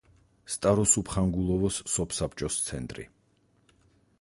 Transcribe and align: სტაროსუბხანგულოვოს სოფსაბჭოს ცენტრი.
სტაროსუბხანგულოვოს 0.53 1.77
სოფსაბჭოს 1.97 2.59
ცენტრი. 2.71 3.07